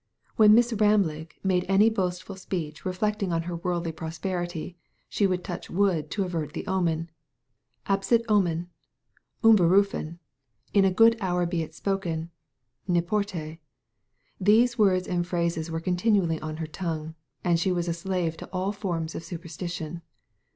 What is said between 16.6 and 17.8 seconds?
tong^ue; and she